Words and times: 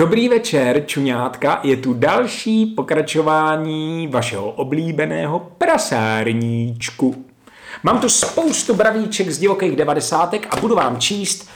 Dobrý 0.00 0.28
večer, 0.28 0.86
čuňátka, 0.86 1.60
je 1.62 1.76
tu 1.76 1.94
další 1.94 2.66
pokračování 2.66 4.08
vašeho 4.08 4.50
oblíbeného 4.50 5.38
prasárníčku. 5.58 7.26
Mám 7.82 8.00
tu 8.00 8.08
spoustu 8.08 8.74
bravíček 8.74 9.30
z 9.30 9.38
divokých 9.38 9.76
devadesátek 9.76 10.46
a 10.50 10.60
budu 10.60 10.74
vám 10.74 11.00
číst 11.00 11.48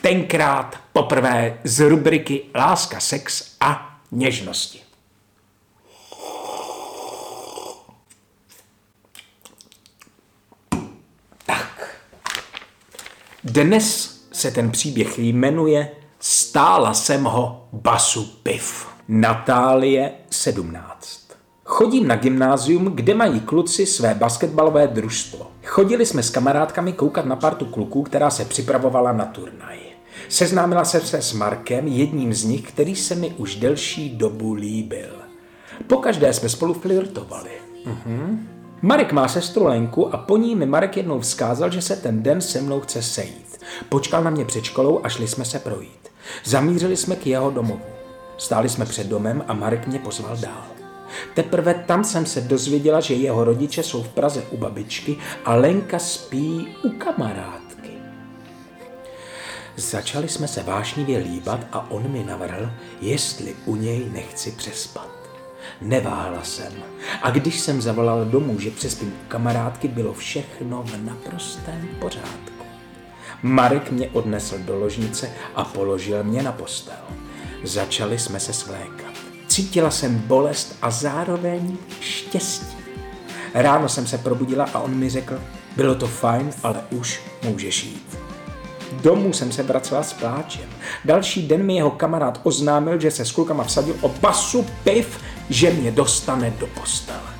tenkrát 0.00 0.80
poprvé 0.92 1.58
z 1.64 1.88
rubriky 1.88 2.42
Láska, 2.54 3.00
sex 3.00 3.56
a 3.60 3.98
něžnosti. 4.12 4.80
Tak. 11.46 11.96
Dnes 13.44 14.18
se 14.32 14.50
ten 14.50 14.70
příběh 14.70 15.18
jmenuje 15.18 16.01
Stála 16.24 16.94
jsem 16.94 17.24
ho 17.24 17.68
basu 17.72 18.24
piv. 18.42 18.88
Natálie 19.08 20.12
17. 20.30 21.20
Chodím 21.64 22.08
na 22.08 22.16
gymnázium, 22.16 22.84
kde 22.84 23.14
mají 23.14 23.40
kluci 23.40 23.86
své 23.86 24.14
basketbalové 24.14 24.86
družstvo. 24.86 25.46
Chodili 25.64 26.06
jsme 26.06 26.22
s 26.22 26.30
kamarádkami 26.30 26.92
koukat 26.92 27.24
na 27.24 27.36
partu 27.36 27.64
kluků, 27.66 28.02
která 28.02 28.30
se 28.30 28.44
připravovala 28.44 29.12
na 29.12 29.24
turnaj. 29.24 29.78
Seznámila 30.28 30.84
se 30.84 31.00
se 31.00 31.22
s 31.22 31.32
Markem, 31.32 31.88
jedním 31.88 32.34
z 32.34 32.44
nich, 32.44 32.62
který 32.62 32.96
se 32.96 33.14
mi 33.14 33.30
už 33.30 33.56
delší 33.56 34.16
dobu 34.16 34.52
líbil. 34.52 35.16
Pokaždé 35.86 36.32
jsme 36.32 36.48
spolu 36.48 36.74
flirtovali. 36.74 37.50
Mhm. 37.86 38.48
Marek 38.82 39.12
má 39.12 39.28
sestru 39.28 39.64
Lenku 39.64 40.14
a 40.14 40.18
po 40.18 40.36
ní 40.36 40.56
mi 40.56 40.66
Marek 40.66 40.96
jednou 40.96 41.20
vzkázal, 41.20 41.70
že 41.70 41.82
se 41.82 41.96
ten 41.96 42.22
den 42.22 42.40
se 42.40 42.60
mnou 42.60 42.80
chce 42.80 43.02
sejít. 43.02 43.51
Počkal 43.88 44.24
na 44.24 44.30
mě 44.30 44.44
před 44.44 44.64
školou 44.64 45.00
a 45.04 45.08
šli 45.08 45.28
jsme 45.28 45.44
se 45.44 45.58
projít. 45.58 46.08
Zamířili 46.44 46.96
jsme 46.96 47.16
k 47.16 47.26
jeho 47.26 47.50
domovu. 47.50 47.82
Stáli 48.38 48.68
jsme 48.68 48.84
před 48.84 49.06
domem 49.06 49.44
a 49.48 49.54
Marek 49.54 49.86
mě 49.86 49.98
pozval 49.98 50.36
dál. 50.36 50.66
Teprve 51.34 51.74
tam 51.74 52.04
jsem 52.04 52.26
se 52.26 52.40
dozvěděla, 52.40 53.00
že 53.00 53.14
jeho 53.14 53.44
rodiče 53.44 53.82
jsou 53.82 54.02
v 54.02 54.08
Praze 54.08 54.42
u 54.50 54.56
babičky 54.56 55.16
a 55.44 55.54
Lenka 55.54 55.98
spí 55.98 56.68
u 56.82 56.90
kamarádky. 56.90 57.90
Začali 59.76 60.28
jsme 60.28 60.48
se 60.48 60.62
vášnivě 60.62 61.18
líbat 61.18 61.66
a 61.72 61.90
on 61.90 62.10
mi 62.10 62.24
navrhl, 62.24 62.70
jestli 63.00 63.54
u 63.64 63.76
něj 63.76 64.10
nechci 64.12 64.50
přespat. 64.50 65.08
Neváhala 65.80 66.44
jsem. 66.44 66.72
A 67.22 67.30
když 67.30 67.60
jsem 67.60 67.82
zavolal 67.82 68.24
domů, 68.24 68.58
že 68.58 68.70
přespím 68.70 69.08
u 69.08 69.28
kamarádky, 69.28 69.88
bylo 69.88 70.12
všechno 70.12 70.82
v 70.82 71.04
naprostém 71.04 71.88
pořádku. 72.00 72.61
Marek 73.42 73.90
mě 73.90 74.08
odnesl 74.08 74.58
do 74.58 74.78
ložnice 74.78 75.30
a 75.54 75.64
položil 75.64 76.24
mě 76.24 76.42
na 76.42 76.52
postel. 76.52 76.94
Začali 77.64 78.18
jsme 78.18 78.40
se 78.40 78.52
svlékat. 78.52 79.12
Cítila 79.46 79.90
jsem 79.90 80.18
bolest 80.18 80.76
a 80.82 80.90
zároveň 80.90 81.76
štěstí. 82.00 82.76
Ráno 83.54 83.88
jsem 83.88 84.06
se 84.06 84.18
probudila 84.18 84.68
a 84.74 84.78
on 84.78 84.94
mi 84.94 85.10
řekl, 85.10 85.40
bylo 85.76 85.94
to 85.94 86.06
fajn, 86.06 86.50
ale 86.62 86.84
už 86.90 87.20
můžeš 87.44 87.84
jít. 87.84 88.18
Domů 88.92 89.32
jsem 89.32 89.52
se 89.52 89.62
vracela 89.62 90.02
s 90.02 90.12
pláčem. 90.12 90.68
Další 91.04 91.48
den 91.48 91.62
mi 91.62 91.76
jeho 91.76 91.90
kamarád 91.90 92.40
oznámil, 92.42 93.00
že 93.00 93.10
se 93.10 93.24
s 93.24 93.32
klukama 93.32 93.64
vsadil 93.64 93.94
o 94.00 94.08
basu 94.08 94.66
piv, 94.84 95.20
že 95.50 95.70
mě 95.70 95.90
dostane 95.90 96.50
do 96.50 96.66
postele. 96.66 97.32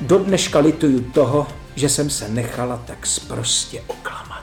Do 0.00 0.18
dneška 0.18 0.58
lituju 0.58 1.00
toho, 1.00 1.46
že 1.74 1.88
jsem 1.88 2.10
se 2.10 2.28
nechala 2.28 2.82
tak 2.86 3.06
sprostě 3.06 3.82
oklamat. 3.86 4.41